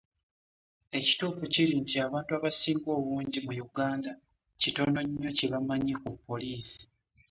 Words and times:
Ekituufu 0.97 1.43
kiri 1.53 1.73
nti, 1.81 1.95
abantu 2.05 2.31
abasinga 2.37 2.89
mu 3.45 3.53
Uganda 3.67 4.11
kitono 4.61 4.99
nnyo 5.05 5.29
kyebamanyi 5.37 5.93
ku 6.03 6.11
poliiisi. 6.25 6.83